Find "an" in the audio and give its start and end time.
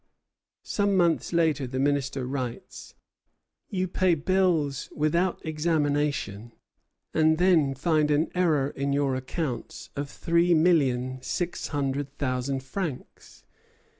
8.09-8.31